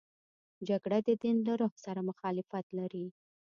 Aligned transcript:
جګړه 0.67 0.97
د 1.07 1.09
دین 1.21 1.37
له 1.47 1.53
روح 1.61 1.73
سره 1.85 2.01
مخالفت 2.09 2.65
لري 2.79 3.05